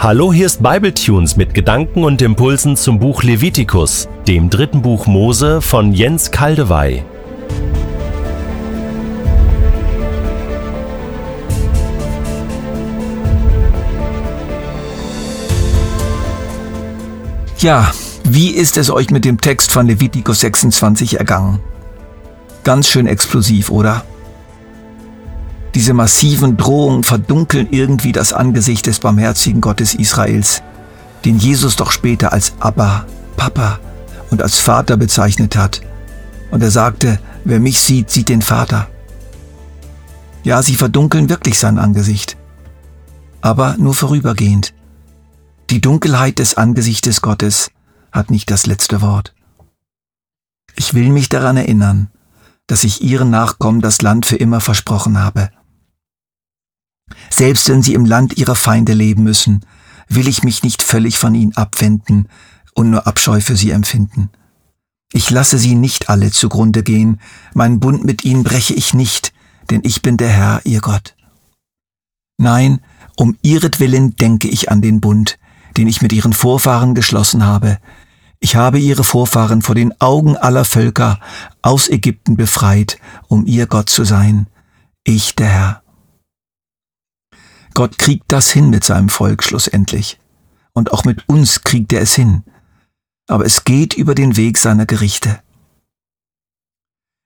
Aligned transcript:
Hallo, 0.00 0.32
hier 0.32 0.46
ist 0.46 0.62
Bibletunes 0.62 1.36
mit 1.36 1.54
Gedanken 1.54 2.04
und 2.04 2.22
Impulsen 2.22 2.76
zum 2.76 3.00
Buch 3.00 3.24
Levitikus, 3.24 4.08
dem 4.28 4.48
dritten 4.48 4.80
Buch 4.80 5.08
Mose 5.08 5.60
von 5.60 5.92
Jens 5.92 6.30
Kaldewey. 6.30 7.02
Ja, 17.58 17.90
wie 18.22 18.50
ist 18.50 18.76
es 18.76 18.90
euch 18.90 19.10
mit 19.10 19.24
dem 19.24 19.40
Text 19.40 19.72
von 19.72 19.88
Levitikus 19.88 20.38
26 20.38 21.18
ergangen? 21.18 21.58
Ganz 22.62 22.86
schön 22.86 23.08
explosiv, 23.08 23.72
oder? 23.72 24.04
Diese 25.74 25.92
massiven 25.92 26.56
Drohungen 26.56 27.04
verdunkeln 27.04 27.68
irgendwie 27.70 28.12
das 28.12 28.32
Angesicht 28.32 28.86
des 28.86 29.00
barmherzigen 29.00 29.60
Gottes 29.60 29.94
Israels, 29.94 30.62
den 31.24 31.38
Jesus 31.38 31.76
doch 31.76 31.90
später 31.90 32.32
als 32.32 32.54
Abba, 32.60 33.04
Papa 33.36 33.78
und 34.30 34.42
als 34.42 34.58
Vater 34.58 34.96
bezeichnet 34.96 35.56
hat. 35.56 35.82
Und 36.50 36.62
er 36.62 36.70
sagte, 36.70 37.20
wer 37.44 37.60
mich 37.60 37.80
sieht, 37.80 38.10
sieht 38.10 38.28
den 38.28 38.42
Vater. 38.42 38.88
Ja, 40.44 40.62
sie 40.62 40.76
verdunkeln 40.76 41.28
wirklich 41.28 41.58
sein 41.58 41.78
Angesicht, 41.78 42.36
aber 43.40 43.76
nur 43.78 43.94
vorübergehend. 43.94 44.72
Die 45.70 45.80
Dunkelheit 45.80 46.38
des 46.38 46.56
Angesichtes 46.56 47.20
Gottes 47.20 47.70
hat 48.10 48.30
nicht 48.30 48.50
das 48.50 48.64
letzte 48.66 49.02
Wort. 49.02 49.34
Ich 50.76 50.94
will 50.94 51.10
mich 51.10 51.28
daran 51.28 51.56
erinnern, 51.56 52.08
dass 52.66 52.84
ich 52.84 53.02
ihren 53.02 53.30
Nachkommen 53.30 53.80
das 53.80 54.00
Land 54.00 54.26
für 54.26 54.36
immer 54.36 54.60
versprochen 54.60 55.18
habe. 55.18 55.50
Selbst 57.30 57.68
wenn 57.68 57.82
sie 57.82 57.94
im 57.94 58.04
Land 58.04 58.38
ihrer 58.38 58.54
Feinde 58.54 58.92
leben 58.92 59.22
müssen, 59.22 59.64
will 60.08 60.28
ich 60.28 60.42
mich 60.42 60.62
nicht 60.62 60.82
völlig 60.82 61.18
von 61.18 61.34
ihnen 61.34 61.56
abwenden 61.56 62.28
und 62.74 62.90
nur 62.90 63.06
Abscheu 63.06 63.40
für 63.40 63.56
sie 63.56 63.70
empfinden. 63.70 64.30
Ich 65.12 65.30
lasse 65.30 65.58
sie 65.58 65.74
nicht 65.74 66.10
alle 66.10 66.30
zugrunde 66.30 66.82
gehen, 66.82 67.20
meinen 67.54 67.80
Bund 67.80 68.04
mit 68.04 68.24
ihnen 68.24 68.44
breche 68.44 68.74
ich 68.74 68.94
nicht, 68.94 69.32
denn 69.70 69.80
ich 69.84 70.02
bin 70.02 70.16
der 70.16 70.28
Herr, 70.28 70.60
ihr 70.64 70.80
Gott. 70.80 71.14
Nein, 72.38 72.80
um 73.16 73.36
ihretwillen 73.42 74.16
denke 74.16 74.48
ich 74.48 74.70
an 74.70 74.80
den 74.80 75.00
Bund, 75.00 75.38
den 75.76 75.88
ich 75.88 76.02
mit 76.02 76.12
ihren 76.12 76.32
Vorfahren 76.32 76.94
geschlossen 76.94 77.44
habe. 77.44 77.78
Ich 78.40 78.54
habe 78.54 78.78
ihre 78.78 79.02
Vorfahren 79.02 79.62
vor 79.62 79.74
den 79.74 80.00
Augen 80.00 80.36
aller 80.36 80.64
Völker 80.64 81.18
aus 81.62 81.88
Ägypten 81.88 82.36
befreit, 82.36 82.98
um 83.26 83.46
ihr 83.46 83.66
Gott 83.66 83.88
zu 83.90 84.04
sein. 84.04 84.46
Ich, 85.04 85.34
der 85.34 85.48
Herr. 85.48 85.82
Gott 87.78 87.96
kriegt 87.96 88.32
das 88.32 88.50
hin 88.50 88.70
mit 88.70 88.82
seinem 88.82 89.08
Volk 89.08 89.44
schlussendlich. 89.44 90.18
Und 90.72 90.90
auch 90.92 91.04
mit 91.04 91.28
uns 91.28 91.62
kriegt 91.62 91.92
er 91.92 92.00
es 92.00 92.12
hin. 92.12 92.42
Aber 93.28 93.46
es 93.46 93.62
geht 93.62 93.94
über 93.94 94.16
den 94.16 94.36
Weg 94.36 94.58
seiner 94.58 94.84
Gerichte. 94.84 95.38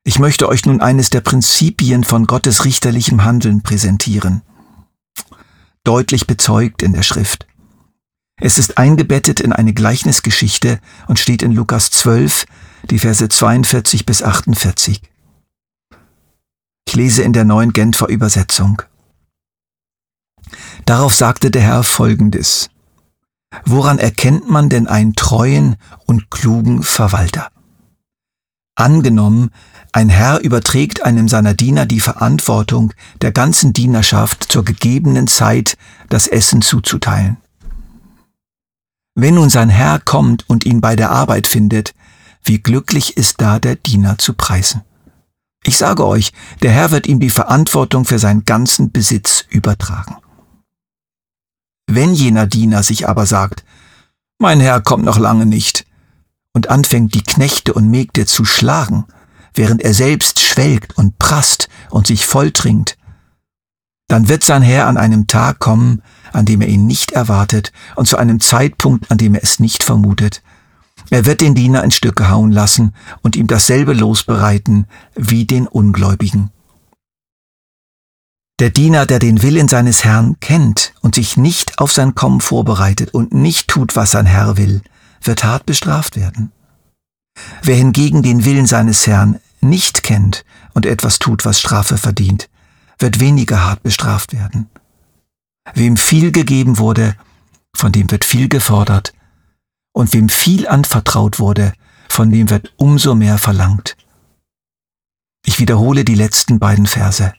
Ich 0.05 0.19
möchte 0.19 0.47
euch 0.51 0.67
nun 0.67 0.83
eines 0.83 1.09
der 1.09 1.23
Prinzipien 1.23 2.05
von 2.05 2.27
Gottes 2.27 2.67
richterlichem 2.67 3.25
Handeln 3.25 3.63
präsentieren. 3.63 4.43
Deutlich 5.85 6.27
bezeugt 6.27 6.83
in 6.83 6.93
der 6.93 7.03
Schrift. 7.03 7.47
Es 8.39 8.59
ist 8.59 8.77
eingebettet 8.77 9.41
in 9.41 9.55
eine 9.55 9.73
Gleichnisgeschichte 9.73 10.81
und 11.09 11.19
steht 11.19 11.43
in 11.43 11.53
Lukas 11.53 11.89
12, 11.89 12.45
die 12.91 12.99
Verse 12.99 13.27
42 13.27 14.05
bis 14.05 14.23
48. 14.23 15.01
Ich 16.87 16.95
lese 16.95 17.23
in 17.23 17.33
der 17.33 17.47
neuen 17.47 17.73
Genfer 17.73 18.09
Übersetzung. 18.11 18.83
Darauf 20.93 21.15
sagte 21.15 21.51
der 21.51 21.63
Herr 21.63 21.85
folgendes. 21.85 22.69
Woran 23.65 23.99
erkennt 23.99 24.51
man 24.51 24.69
denn 24.69 24.87
einen 24.87 25.15
treuen 25.15 25.77
und 26.05 26.31
klugen 26.31 26.83
Verwalter? 26.83 27.49
Angenommen, 28.75 29.49
ein 29.93 30.11
Herr 30.11 30.41
überträgt 30.41 31.03
einem 31.03 31.29
seiner 31.29 31.55
Diener 31.55 31.87
die 31.87 32.01
Verantwortung, 32.01 32.93
der 33.23 33.33
ganzen 33.33 33.73
Dienerschaft 33.73 34.53
zur 34.53 34.67
gegebenen 34.67 35.29
Zeit 35.29 35.79
das 36.11 36.27
Essen 36.27 36.61
zuzuteilen. 36.61 37.39
Wenn 39.15 39.37
nun 39.37 39.49
sein 39.49 39.71
Herr 39.71 39.99
kommt 39.99 40.47
und 40.51 40.67
ihn 40.67 40.83
bei 40.83 40.95
der 40.95 41.11
Arbeit 41.11 41.47
findet, 41.47 41.95
wie 42.45 42.59
glücklich 42.59 43.17
ist 43.17 43.41
da 43.41 43.59
der 43.59 43.77
Diener 43.77 44.19
zu 44.19 44.35
preisen. 44.35 44.83
Ich 45.65 45.79
sage 45.79 46.07
euch, 46.07 46.35
der 46.61 46.73
Herr 46.73 46.91
wird 46.91 47.07
ihm 47.07 47.19
die 47.19 47.31
Verantwortung 47.31 48.05
für 48.05 48.19
seinen 48.19 48.45
ganzen 48.45 48.93
Besitz 48.93 49.47
übertragen. 49.49 50.17
Wenn 51.95 52.15
jener 52.15 52.47
Diener 52.47 52.83
sich 52.83 53.07
aber 53.07 53.27
sagt, 53.27 53.65
mein 54.39 54.61
Herr 54.61 54.81
kommt 54.81 55.05
noch 55.05 55.19
lange 55.19 55.45
nicht, 55.45 55.85
und 56.55 56.71
anfängt 56.71 57.15
die 57.15 57.23
Knechte 57.23 57.75
und 57.75 57.91
Mägde 57.91 58.25
zu 58.25 58.47
schlagen, 58.47 59.05
während 59.53 59.83
er 59.83 59.93
selbst 59.93 60.41
schwelgt 60.41 60.97
und 60.97 61.19
prasst 61.19 61.69
und 61.91 62.07
sich 62.07 62.25
volltrinkt, 62.25 62.97
dann 64.09 64.29
wird 64.29 64.43
sein 64.43 64.63
Herr 64.63 64.87
an 64.87 64.97
einem 64.97 65.27
Tag 65.27 65.59
kommen, 65.59 66.01
an 66.33 66.47
dem 66.47 66.63
er 66.63 66.69
ihn 66.69 66.87
nicht 66.87 67.13
erwartet 67.13 67.73
und 67.95 68.09
zu 68.09 68.17
einem 68.17 68.41
Zeitpunkt, 68.41 69.11
an 69.11 69.19
dem 69.19 69.35
er 69.35 69.43
es 69.43 69.61
nicht 69.61 69.83
vermutet. 69.83 70.43
Er 71.11 71.27
wird 71.27 71.43
den 71.43 71.55
Diener 71.55 71.85
in 71.85 71.91
Stücke 71.91 72.31
hauen 72.31 72.53
lassen 72.53 72.95
und 73.21 73.37
ihm 73.37 73.49
dasselbe 73.49 73.93
losbereiten 73.93 74.87
wie 75.15 75.45
den 75.45 75.67
Ungläubigen. 75.67 76.53
Der 78.61 78.71
Diener, 78.71 79.07
der 79.07 79.19
den 79.19 79.43
Willen 79.43 79.69
seines 79.69 80.05
Herrn 80.05 80.39
kennt 80.41 80.95
und 81.01 81.15
sich 81.15 81.37
nicht 81.37 81.79
auf 81.79 81.93
sein 81.93 82.15
Kommen 82.15 82.41
vorbereitet 82.41 83.13
und 83.15 83.33
nicht 83.33 83.69
tut, 83.69 83.97
was 83.97 84.13
sein 84.13 84.27
Herr 84.27 84.57
will, 84.57 84.83
wird 85.23 85.45
hart 85.45 85.67
bestraft 85.67 86.17
werden. 86.17 86.53
Wer 87.63 87.77
hingegen 87.77 88.23
den 88.23 88.45
Willen 88.45 88.67
seines 88.67 89.07
Herrn 89.07 89.41
nicht 89.61 90.03
kennt 90.03 90.45
und 90.75 90.87
etwas 90.87 91.19
tut, 91.19 91.45
was 91.45 91.61
Strafe 91.61 91.97
verdient, 91.97 92.49
wird 92.99 93.21
weniger 93.21 93.65
hart 93.65 93.83
bestraft 93.83 94.33
werden. 94.33 94.69
Wem 95.75 95.97
viel 95.97 96.33
gegeben 96.33 96.79
wurde, 96.79 97.17
von 97.75 97.93
dem 97.93 98.11
wird 98.11 98.25
viel 98.25 98.49
gefordert, 98.49 99.13
und 99.93 100.13
wem 100.13 100.29
viel 100.29 100.67
anvertraut 100.67 101.39
wurde, 101.39 101.73
von 102.09 102.31
dem 102.31 102.51
wird 102.51 102.73
umso 102.77 103.15
mehr 103.15 103.39
verlangt. 103.39 103.97
Ich 105.45 105.59
wiederhole 105.59 106.05
die 106.05 106.15
letzten 106.15 106.59
beiden 106.59 106.87
Verse. 106.87 107.33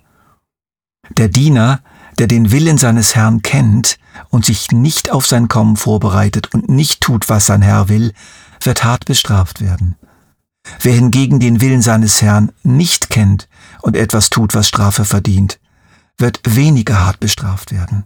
Der 1.09 1.27
Diener, 1.27 1.81
der 2.17 2.27
den 2.27 2.51
Willen 2.51 2.77
seines 2.77 3.15
Herrn 3.15 3.41
kennt 3.41 3.97
und 4.29 4.45
sich 4.45 4.71
nicht 4.71 5.11
auf 5.11 5.25
sein 5.25 5.47
Kommen 5.47 5.75
vorbereitet 5.75 6.53
und 6.53 6.69
nicht 6.69 7.01
tut, 7.01 7.29
was 7.29 7.45
sein 7.45 7.61
Herr 7.61 7.89
will, 7.89 8.13
wird 8.61 8.83
hart 8.83 9.05
bestraft 9.05 9.61
werden. 9.61 9.95
Wer 10.79 10.93
hingegen 10.93 11.39
den 11.39 11.59
Willen 11.61 11.81
seines 11.81 12.21
Herrn 12.21 12.51
nicht 12.63 13.09
kennt 13.09 13.49
und 13.81 13.97
etwas 13.97 14.29
tut, 14.29 14.55
was 14.55 14.67
Strafe 14.67 15.03
verdient, 15.03 15.59
wird 16.17 16.39
weniger 16.45 17.05
hart 17.05 17.19
bestraft 17.19 17.71
werden. 17.71 18.05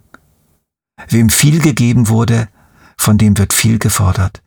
Wem 1.08 1.30
viel 1.30 1.60
gegeben 1.60 2.08
wurde, 2.08 2.48
von 2.96 3.18
dem 3.18 3.38
wird 3.38 3.52
viel 3.52 3.78
gefordert. 3.78 4.42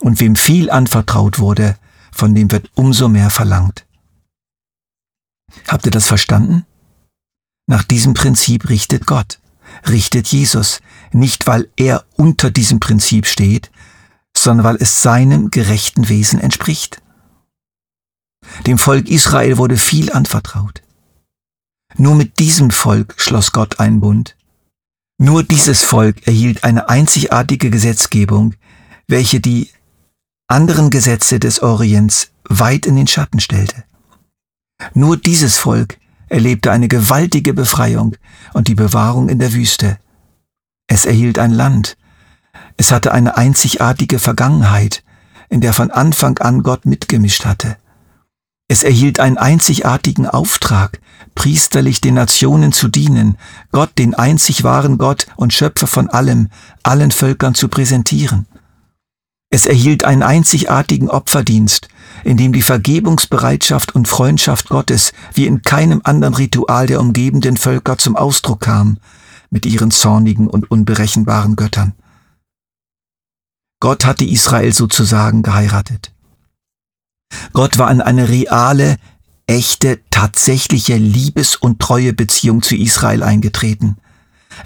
Und 0.00 0.20
wem 0.20 0.36
viel 0.36 0.70
anvertraut 0.70 1.38
wurde, 1.38 1.76
von 2.12 2.34
dem 2.34 2.50
wird 2.50 2.70
umso 2.74 3.08
mehr 3.08 3.30
verlangt. 3.30 3.86
Habt 5.68 5.86
ihr 5.86 5.92
das 5.92 6.06
verstanden? 6.06 6.66
Nach 7.70 7.84
diesem 7.84 8.14
Prinzip 8.14 8.68
richtet 8.68 9.06
Gott, 9.06 9.38
richtet 9.88 10.26
Jesus, 10.26 10.80
nicht 11.12 11.46
weil 11.46 11.68
er 11.76 12.04
unter 12.16 12.50
diesem 12.50 12.80
Prinzip 12.80 13.26
steht, 13.26 13.70
sondern 14.36 14.64
weil 14.64 14.76
es 14.80 15.02
seinem 15.02 15.50
gerechten 15.50 16.08
Wesen 16.08 16.40
entspricht. 16.40 17.00
Dem 18.66 18.76
Volk 18.76 19.08
Israel 19.08 19.56
wurde 19.56 19.76
viel 19.76 20.10
anvertraut. 20.10 20.82
Nur 21.96 22.16
mit 22.16 22.40
diesem 22.40 22.72
Volk 22.72 23.14
schloss 23.18 23.52
Gott 23.52 23.78
einen 23.78 24.00
Bund. 24.00 24.36
Nur 25.18 25.44
dieses 25.44 25.84
Volk 25.84 26.26
erhielt 26.26 26.64
eine 26.64 26.88
einzigartige 26.88 27.70
Gesetzgebung, 27.70 28.56
welche 29.06 29.38
die 29.38 29.70
anderen 30.48 30.90
Gesetze 30.90 31.38
des 31.38 31.62
Orients 31.62 32.32
weit 32.42 32.84
in 32.86 32.96
den 32.96 33.06
Schatten 33.06 33.38
stellte. 33.38 33.84
Nur 34.92 35.16
dieses 35.16 35.56
Volk 35.56 35.99
erlebte 36.30 36.72
eine 36.72 36.88
gewaltige 36.88 37.52
Befreiung 37.52 38.16
und 38.54 38.68
die 38.68 38.74
Bewahrung 38.74 39.28
in 39.28 39.38
der 39.38 39.52
Wüste. 39.52 39.98
Es 40.86 41.04
erhielt 41.04 41.38
ein 41.38 41.50
Land. 41.50 41.96
Es 42.76 42.90
hatte 42.90 43.12
eine 43.12 43.36
einzigartige 43.36 44.18
Vergangenheit, 44.18 45.04
in 45.50 45.60
der 45.60 45.72
von 45.72 45.90
Anfang 45.90 46.38
an 46.38 46.62
Gott 46.62 46.86
mitgemischt 46.86 47.44
hatte. 47.44 47.76
Es 48.68 48.84
erhielt 48.84 49.18
einen 49.18 49.36
einzigartigen 49.36 50.26
Auftrag, 50.26 51.00
priesterlich 51.34 52.00
den 52.00 52.14
Nationen 52.14 52.72
zu 52.72 52.88
dienen, 52.88 53.36
Gott, 53.72 53.98
den 53.98 54.14
einzig 54.14 54.62
wahren 54.62 54.96
Gott 54.96 55.26
und 55.36 55.52
Schöpfer 55.52 55.88
von 55.88 56.08
allem, 56.08 56.48
allen 56.84 57.10
Völkern 57.10 57.54
zu 57.54 57.68
präsentieren. 57.68 58.46
Es 59.50 59.66
erhielt 59.66 60.04
einen 60.04 60.22
einzigartigen 60.22 61.10
Opferdienst, 61.10 61.88
in 62.24 62.36
dem 62.36 62.52
die 62.52 62.62
Vergebungsbereitschaft 62.62 63.94
und 63.94 64.08
Freundschaft 64.08 64.68
Gottes 64.68 65.12
wie 65.34 65.46
in 65.46 65.62
keinem 65.62 66.00
anderen 66.04 66.34
Ritual 66.34 66.86
der 66.86 67.00
umgebenden 67.00 67.56
Völker 67.56 67.98
zum 67.98 68.16
Ausdruck 68.16 68.60
kam, 68.60 68.98
mit 69.50 69.66
ihren 69.66 69.90
zornigen 69.90 70.46
und 70.46 70.70
unberechenbaren 70.70 71.56
Göttern. 71.56 71.94
Gott 73.80 74.04
hatte 74.04 74.24
Israel 74.24 74.72
sozusagen 74.72 75.42
geheiratet. 75.42 76.12
Gott 77.52 77.78
war 77.78 77.88
an 77.88 78.00
eine 78.00 78.28
reale, 78.28 78.96
echte, 79.46 80.00
tatsächliche 80.10 80.96
Liebes- 80.96 81.56
und 81.56 81.80
treue 81.80 82.12
Beziehung 82.12 82.62
zu 82.62 82.76
Israel 82.76 83.22
eingetreten. 83.22 83.96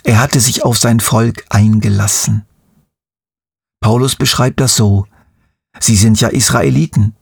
Er 0.02 0.18
hatte 0.18 0.40
sich 0.40 0.64
auf 0.64 0.78
sein 0.78 1.00
Volk 1.00 1.44
eingelassen. 1.48 2.44
Paulus 3.80 4.16
beschreibt 4.16 4.60
das 4.60 4.76
so. 4.76 5.06
Sie 5.78 5.96
sind 5.96 6.20
ja 6.20 6.28
Israeliten. 6.28 7.14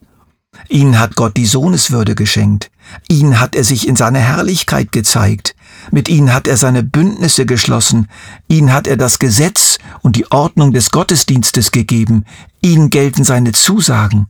Ihnen 0.73 0.99
hat 0.99 1.17
Gott 1.17 1.37
die 1.37 1.47
Sohneswürde 1.47 2.15
geschenkt. 2.15 2.71
Ihnen 3.09 3.41
hat 3.41 3.55
er 3.55 3.65
sich 3.65 3.87
in 3.87 3.97
seiner 3.97 4.21
Herrlichkeit 4.21 4.91
gezeigt. 4.91 5.55
Mit 5.91 6.09
ihnen 6.09 6.33
hat 6.33 6.49
er 6.49 6.57
seine 6.57 6.83
Bündnisse 6.83 7.47
geschlossen. 7.47 8.09
Ihnen 8.49 8.73
hat 8.73 8.87
er 8.87 8.97
das 8.97 9.19
Gesetz 9.19 9.79
und 10.01 10.17
die 10.17 10.31
Ordnung 10.31 10.73
des 10.73 10.91
Gottesdienstes 10.91 11.73
gegeben. 11.73 12.25
Ihnen 12.63 12.91
gelten 12.91 13.25
seine 13.25 13.53
Zusagen. 13.53 14.29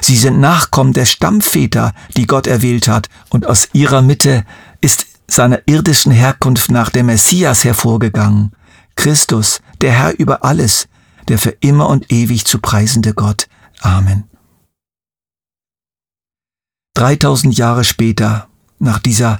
Sie 0.00 0.16
sind 0.16 0.40
Nachkommen 0.40 0.92
der 0.92 1.04
Stammväter, 1.04 1.92
die 2.16 2.26
Gott 2.26 2.46
erwählt 2.46 2.88
hat, 2.88 3.08
und 3.28 3.46
aus 3.46 3.68
ihrer 3.72 4.00
Mitte 4.00 4.44
ist 4.80 5.06
seiner 5.26 5.60
irdischen 5.66 6.12
Herkunft 6.12 6.70
nach 6.70 6.90
der 6.90 7.04
Messias 7.04 7.64
hervorgegangen. 7.64 8.52
Christus, 8.96 9.60
der 9.80 9.92
Herr 9.92 10.18
über 10.18 10.44
alles, 10.44 10.88
der 11.28 11.38
für 11.38 11.56
immer 11.60 11.88
und 11.88 12.10
ewig 12.12 12.44
zu 12.44 12.58
preisende 12.58 13.12
Gott. 13.12 13.48
Amen. 13.80 14.29
3000 16.94 17.56
Jahre 17.56 17.84
später, 17.84 18.48
nach 18.78 18.98
dieser 18.98 19.38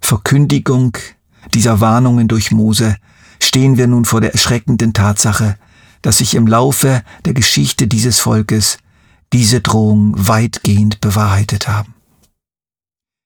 Verkündigung 0.00 0.96
dieser 1.54 1.80
Warnungen 1.80 2.28
durch 2.28 2.50
Mose, 2.50 2.96
stehen 3.42 3.76
wir 3.76 3.86
nun 3.86 4.04
vor 4.04 4.20
der 4.20 4.32
erschreckenden 4.32 4.92
Tatsache, 4.92 5.56
dass 6.02 6.18
sich 6.18 6.34
im 6.34 6.46
Laufe 6.46 7.02
der 7.24 7.34
Geschichte 7.34 7.86
dieses 7.86 8.18
Volkes 8.20 8.78
diese 9.32 9.60
Drohung 9.60 10.14
weitgehend 10.16 11.00
bewahrheitet 11.00 11.68
haben. 11.68 11.94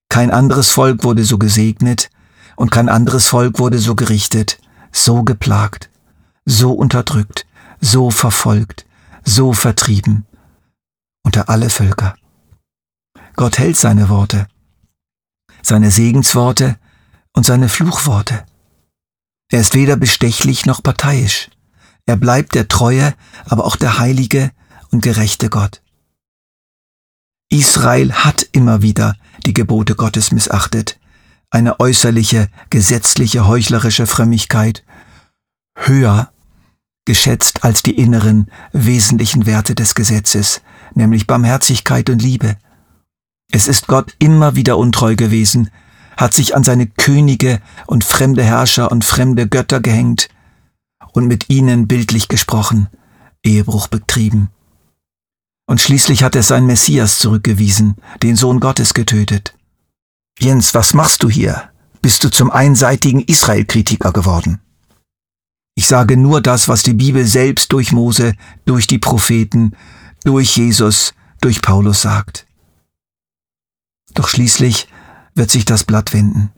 Kein 0.08 0.30
anderes 0.30 0.70
Volk 0.70 1.04
wurde 1.04 1.24
so 1.24 1.38
gesegnet 1.38 2.10
und 2.56 2.70
kein 2.70 2.88
anderes 2.88 3.26
Volk 3.26 3.58
wurde 3.58 3.78
so 3.78 3.94
gerichtet, 3.94 4.58
so 4.90 5.22
geplagt, 5.22 5.90
so 6.44 6.72
unterdrückt, 6.72 7.46
so 7.80 8.10
verfolgt, 8.10 8.84
so 9.24 9.52
vertrieben 9.52 10.26
unter 11.24 11.48
alle 11.48 11.70
Völker. 11.70 12.14
Gott 13.36 13.58
hält 13.58 13.76
seine 13.76 14.08
Worte, 14.08 14.46
seine 15.62 15.90
Segensworte 15.90 16.78
und 17.32 17.46
seine 17.46 17.68
Fluchworte. 17.68 18.44
Er 19.50 19.60
ist 19.60 19.74
weder 19.74 19.96
bestechlich 19.96 20.66
noch 20.66 20.82
parteiisch. 20.82 21.50
Er 22.06 22.16
bleibt 22.16 22.54
der 22.54 22.68
treue, 22.68 23.14
aber 23.44 23.64
auch 23.64 23.76
der 23.76 23.98
heilige 23.98 24.50
und 24.90 25.02
gerechte 25.02 25.50
Gott. 25.50 25.82
Israel 27.50 28.12
hat 28.12 28.48
immer 28.52 28.82
wieder 28.82 29.14
die 29.44 29.52
Gebote 29.52 29.94
Gottes 29.94 30.32
missachtet, 30.32 30.98
eine 31.50 31.80
äußerliche, 31.80 32.48
gesetzliche, 32.70 33.46
heuchlerische 33.46 34.06
Frömmigkeit, 34.06 34.84
höher 35.76 36.32
geschätzt 37.04 37.64
als 37.64 37.82
die 37.82 37.98
inneren, 37.98 38.50
wesentlichen 38.72 39.44
Werte 39.44 39.74
des 39.74 39.94
Gesetzes, 39.94 40.62
nämlich 40.94 41.26
Barmherzigkeit 41.26 42.08
und 42.08 42.22
Liebe. 42.22 42.56
Es 43.52 43.68
ist 43.68 43.86
Gott 43.86 44.14
immer 44.18 44.56
wieder 44.56 44.78
untreu 44.78 45.14
gewesen, 45.14 45.70
hat 46.16 46.32
sich 46.32 46.56
an 46.56 46.64
seine 46.64 46.86
Könige 46.86 47.60
und 47.86 48.02
fremde 48.02 48.42
Herrscher 48.42 48.90
und 48.90 49.04
fremde 49.04 49.46
Götter 49.46 49.80
gehängt 49.80 50.28
und 51.12 51.26
mit 51.26 51.50
ihnen 51.50 51.86
bildlich 51.86 52.28
gesprochen, 52.28 52.88
Ehebruch 53.44 53.88
betrieben. 53.88 54.48
Und 55.66 55.82
schließlich 55.82 56.22
hat 56.24 56.34
er 56.34 56.42
seinen 56.42 56.66
Messias 56.66 57.18
zurückgewiesen, 57.18 57.96
den 58.22 58.36
Sohn 58.36 58.58
Gottes 58.58 58.94
getötet. 58.94 59.54
Jens, 60.38 60.74
was 60.74 60.94
machst 60.94 61.22
du 61.22 61.28
hier? 61.28 61.70
Bist 62.00 62.24
du 62.24 62.30
zum 62.30 62.50
einseitigen 62.50 63.20
Israel-Kritiker 63.20 64.12
geworden? 64.12 64.60
Ich 65.74 65.86
sage 65.86 66.16
nur 66.16 66.40
das, 66.40 66.68
was 66.68 66.82
die 66.82 66.94
Bibel 66.94 67.26
selbst 67.26 67.70
durch 67.72 67.92
Mose, 67.92 68.34
durch 68.64 68.86
die 68.86 68.98
Propheten, 68.98 69.76
durch 70.24 70.56
Jesus, 70.56 71.12
durch 71.40 71.60
Paulus 71.60 72.02
sagt. 72.02 72.46
Doch 74.14 74.28
schließlich 74.28 74.88
wird 75.34 75.50
sich 75.50 75.64
das 75.64 75.84
Blatt 75.84 76.12
wenden. 76.12 76.50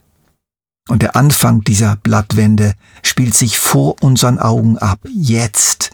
Und 0.88 1.02
der 1.02 1.16
Anfang 1.16 1.62
dieser 1.62 1.96
Blattwende 1.96 2.74
spielt 3.02 3.34
sich 3.34 3.58
vor 3.58 3.96
unseren 4.02 4.38
Augen 4.38 4.76
ab, 4.78 4.98
jetzt. 5.04 5.90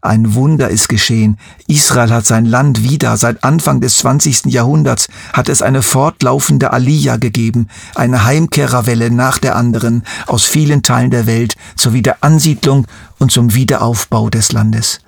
Ein 0.00 0.34
Wunder 0.34 0.68
ist 0.68 0.88
geschehen. 0.88 1.38
Israel 1.66 2.10
hat 2.10 2.24
sein 2.24 2.46
Land 2.46 2.84
wieder. 2.84 3.16
Seit 3.16 3.42
Anfang 3.42 3.80
des 3.80 3.98
20. 3.98 4.46
Jahrhunderts 4.46 5.08
hat 5.32 5.48
es 5.48 5.60
eine 5.60 5.82
fortlaufende 5.82 6.72
Aliyah 6.72 7.16
gegeben, 7.16 7.68
eine 7.96 8.24
Heimkehrerwelle 8.24 9.10
nach 9.10 9.38
der 9.38 9.56
anderen 9.56 10.04
aus 10.28 10.44
vielen 10.44 10.84
Teilen 10.84 11.10
der 11.10 11.26
Welt 11.26 11.56
zur 11.74 11.94
Wiederansiedlung 11.94 12.86
und 13.18 13.32
zum 13.32 13.54
Wiederaufbau 13.54 14.30
des 14.30 14.52
Landes. 14.52 15.00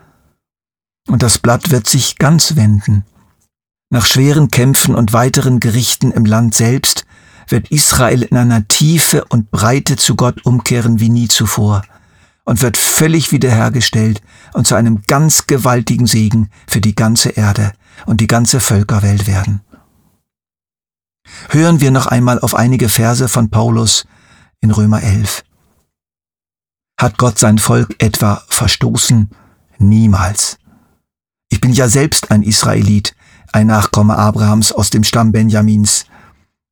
Und 1.06 1.23
das 1.23 1.38
Blatt 1.38 1.70
wird 1.70 1.88
sich 1.88 2.19
ganz 2.19 2.56
wenden. 2.56 3.05
Nach 3.92 4.06
schweren 4.06 4.50
Kämpfen 4.50 4.94
und 4.94 5.12
weiteren 5.12 5.58
Gerichten 5.58 6.12
im 6.12 6.25
Land 6.25 6.54
selbst 6.54 7.04
wird 7.48 7.72
Israel 7.72 8.22
in 8.22 8.37
einer 8.37 8.66
Tiefe 8.69 9.25
und 9.25 9.50
Breite 9.50 9.96
zu 9.96 10.14
Gott 10.14 10.46
umkehren 10.46 11.00
wie 11.00 11.08
nie 11.08 11.26
zuvor 11.26 11.82
und 12.44 12.62
wird 12.62 12.76
völlig 12.76 13.32
wiederhergestellt 13.32 14.22
und 14.52 14.69
zu 14.69 14.76
einem 14.76 15.02
ganz 15.08 15.48
gewaltigen 15.48 16.06
Segen 16.06 16.50
für 16.69 16.81
die 16.81 16.94
ganze 16.94 17.31
Erde 17.31 17.72
und 18.06 18.20
die 18.20 18.28
ganze 18.28 18.60
Völkerwelt 18.60 19.26
werden. 19.26 19.60
Hören 21.48 21.81
wir 21.81 21.90
noch 21.90 22.06
einmal 22.06 22.38
auf 22.38 22.54
einige 22.54 22.88
Verse 22.88 23.28
von 23.28 23.50
Paulus 23.50 24.06
in 24.60 24.70
Römer 24.70 25.02
11. 25.02 25.42
Hat 26.96 27.19
Gott 27.19 27.40
sein 27.40 27.58
Volk 27.58 27.96
etwa 27.98 28.44
verstoßen? 28.48 29.31
Niemals. 29.78 30.58
Ich 31.48 31.60
bin 31.60 31.72
ja 31.72 31.88
selbst 31.88 32.31
ein 32.31 32.42
Israelit, 32.44 33.14
ein 33.52 33.67
Nachkomme 33.67 34.17
Abrahams 34.17 34.73
aus 34.73 34.91
dem 34.91 35.05
Stamm 35.05 35.32
Benjamins. 35.32 36.06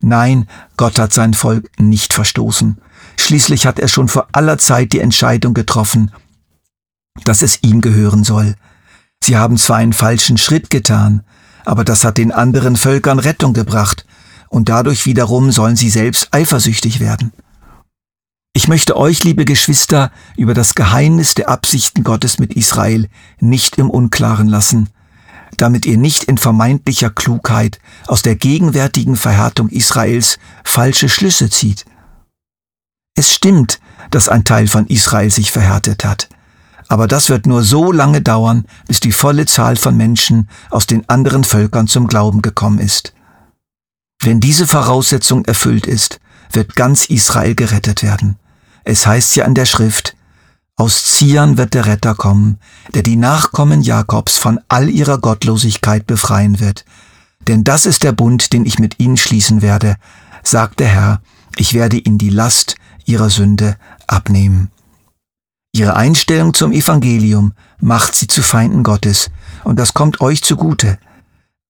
Nein, 0.00 0.48
Gott 0.76 0.98
hat 0.98 1.12
sein 1.12 1.34
Volk 1.34 1.70
nicht 1.78 2.12
verstoßen. 2.12 2.78
Schließlich 3.18 3.66
hat 3.66 3.78
er 3.78 3.88
schon 3.88 4.08
vor 4.08 4.28
aller 4.32 4.58
Zeit 4.58 4.92
die 4.92 5.00
Entscheidung 5.00 5.54
getroffen, 5.54 6.12
dass 7.24 7.42
es 7.42 7.62
ihm 7.62 7.80
gehören 7.80 8.24
soll. 8.24 8.54
Sie 9.22 9.36
haben 9.36 9.56
zwar 9.56 9.78
einen 9.78 9.92
falschen 9.92 10.38
Schritt 10.38 10.70
getan, 10.70 11.22
aber 11.64 11.84
das 11.84 12.04
hat 12.04 12.18
den 12.18 12.32
anderen 12.32 12.76
Völkern 12.76 13.18
Rettung 13.18 13.52
gebracht, 13.52 14.06
und 14.48 14.68
dadurch 14.68 15.04
wiederum 15.04 15.50
sollen 15.50 15.76
sie 15.76 15.90
selbst 15.90 16.28
eifersüchtig 16.30 17.00
werden. 17.00 17.32
Ich 18.54 18.68
möchte 18.68 18.96
euch, 18.96 19.22
liebe 19.24 19.44
Geschwister, 19.44 20.10
über 20.36 20.54
das 20.54 20.74
Geheimnis 20.74 21.34
der 21.34 21.48
Absichten 21.48 22.02
Gottes 22.02 22.38
mit 22.38 22.54
Israel 22.54 23.08
nicht 23.40 23.78
im 23.78 23.90
Unklaren 23.90 24.48
lassen, 24.48 24.88
damit 25.56 25.86
ihr 25.86 25.96
nicht 25.96 26.24
in 26.24 26.38
vermeintlicher 26.38 27.10
Klugheit 27.10 27.78
aus 28.06 28.22
der 28.22 28.36
gegenwärtigen 28.36 29.16
Verhärtung 29.16 29.68
Israels 29.68 30.38
falsche 30.64 31.08
Schlüsse 31.08 31.50
zieht. 31.50 31.84
Es 33.16 33.34
stimmt, 33.34 33.80
dass 34.10 34.28
ein 34.28 34.44
Teil 34.44 34.68
von 34.68 34.86
Israel 34.86 35.30
sich 35.30 35.50
verhärtet 35.50 36.04
hat. 36.04 36.28
Aber 36.88 37.06
das 37.06 37.28
wird 37.28 37.46
nur 37.46 37.62
so 37.62 37.92
lange 37.92 38.22
dauern, 38.22 38.64
bis 38.86 39.00
die 39.00 39.12
volle 39.12 39.44
Zahl 39.46 39.76
von 39.76 39.96
Menschen 39.96 40.48
aus 40.70 40.86
den 40.86 41.08
anderen 41.08 41.44
Völkern 41.44 41.86
zum 41.86 42.06
Glauben 42.06 42.40
gekommen 42.40 42.78
ist. 42.78 43.12
Wenn 44.20 44.40
diese 44.40 44.66
Voraussetzung 44.66 45.44
erfüllt 45.44 45.86
ist, 45.86 46.20
wird 46.52 46.76
ganz 46.76 47.06
Israel 47.06 47.54
gerettet 47.54 48.02
werden. 48.02 48.36
Es 48.84 49.06
heißt 49.06 49.36
ja 49.36 49.44
in 49.44 49.54
der 49.54 49.66
Schrift, 49.66 50.16
aus 50.78 51.04
Zion 51.04 51.58
wird 51.58 51.74
der 51.74 51.86
Retter 51.86 52.14
kommen, 52.14 52.58
der 52.94 53.02
die 53.02 53.16
Nachkommen 53.16 53.82
Jakobs 53.82 54.38
von 54.38 54.60
all 54.68 54.88
ihrer 54.88 55.18
Gottlosigkeit 55.18 56.06
befreien 56.06 56.60
wird. 56.60 56.84
Denn 57.48 57.64
das 57.64 57.84
ist 57.84 58.04
der 58.04 58.12
Bund, 58.12 58.52
den 58.52 58.64
ich 58.64 58.78
mit 58.78 59.00
ihnen 59.00 59.16
schließen 59.16 59.60
werde, 59.60 59.96
sagt 60.44 60.78
der 60.78 60.86
Herr, 60.86 61.20
ich 61.56 61.74
werde 61.74 61.98
ihnen 61.98 62.18
die 62.18 62.30
Last 62.30 62.76
ihrer 63.04 63.28
Sünde 63.28 63.76
abnehmen. 64.06 64.70
Ihre 65.72 65.96
Einstellung 65.96 66.54
zum 66.54 66.70
Evangelium 66.70 67.54
macht 67.80 68.14
sie 68.14 68.28
zu 68.28 68.42
Feinden 68.42 68.84
Gottes, 68.84 69.30
und 69.64 69.80
das 69.80 69.94
kommt 69.94 70.20
euch 70.20 70.42
zugute. 70.42 70.98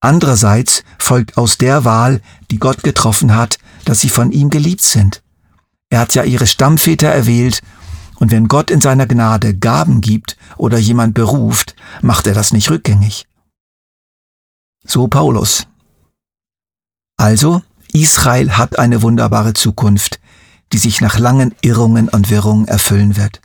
Andererseits 0.00 0.85
folgt 0.99 1.38
aus 1.38 1.57
der 1.57 1.87
Wahl, 1.87 2.21
die 2.50 2.59
Gott 2.59 2.83
getroffen 2.83 3.35
hat, 3.35 3.59
dass 3.87 4.00
sie 4.00 4.11
von 4.11 4.33
ihm 4.33 4.50
geliebt 4.50 4.83
sind. 4.83 5.23
Er 5.88 6.00
hat 6.00 6.15
ja 6.15 6.25
ihre 6.25 6.47
Stammväter 6.47 7.09
erwählt, 7.09 7.62
und 8.19 8.31
wenn 8.31 8.49
Gott 8.49 8.71
in 8.71 8.81
seiner 8.81 9.07
Gnade 9.07 9.57
Gaben 9.57 10.01
gibt 10.01 10.37
oder 10.57 10.79
jemand 10.79 11.15
beruft, 11.15 11.77
macht 12.03 12.27
er 12.27 12.35
das 12.35 12.53
nicht 12.53 12.71
rückgängig. 12.71 13.27
So 14.85 15.09
Paulus. 15.09 15.67
Also, 17.17 17.63
Israel 17.93 18.57
hat 18.57 18.79
eine 18.79 19.03
wunderbare 19.03 19.55
Zukunft, 19.55 20.21
die 20.73 20.79
sich 20.79 21.01
nach 21.01 21.19
langen 21.19 21.55
Irrungen 21.63 22.09
und 22.09 22.31
Wirrungen 22.31 22.69
erfüllen 22.69 23.17
wird. 23.17 23.41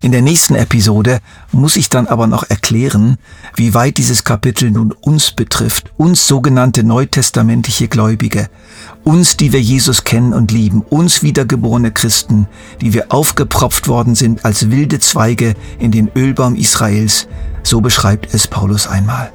In 0.00 0.12
der 0.12 0.22
nächsten 0.22 0.54
Episode 0.54 1.20
muss 1.50 1.76
ich 1.76 1.88
dann 1.88 2.06
aber 2.06 2.26
noch 2.26 2.42
erklären, 2.50 3.16
wie 3.56 3.72
weit 3.72 3.96
dieses 3.96 4.22
Kapitel 4.24 4.70
nun 4.70 4.92
uns 4.92 5.30
betrifft, 5.30 5.92
uns 5.96 6.28
sogenannte 6.28 6.84
neutestamentliche 6.84 7.88
Gläubige, 7.88 8.50
uns, 9.02 9.36
die 9.36 9.52
wir 9.52 9.62
Jesus 9.62 10.04
kennen 10.04 10.34
und 10.34 10.50
lieben, 10.50 10.82
uns 10.82 11.22
wiedergeborene 11.22 11.90
Christen, 11.90 12.46
die 12.80 12.92
wir 12.92 13.12
aufgepropft 13.12 13.88
worden 13.88 14.14
sind 14.14 14.44
als 14.44 14.70
wilde 14.70 14.98
Zweige 14.98 15.54
in 15.78 15.90
den 15.90 16.10
Ölbaum 16.14 16.54
Israels, 16.54 17.26
so 17.62 17.80
beschreibt 17.80 18.34
es 18.34 18.46
Paulus 18.46 18.86
einmal. 18.86 19.32